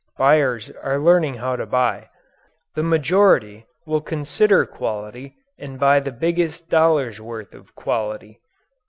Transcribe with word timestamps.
Buyers 0.17 0.71
are 0.81 0.97
learning 0.97 1.35
how 1.35 1.55
to 1.55 1.67
buy. 1.67 2.09
The 2.73 2.81
majority 2.81 3.67
will 3.85 4.01
consider 4.01 4.65
quality 4.65 5.35
and 5.59 5.79
buy 5.79 5.99
the 5.99 6.11
biggest 6.11 6.71
dollar's 6.71 7.21
worth 7.21 7.53
of 7.53 7.75
quality. 7.75 8.39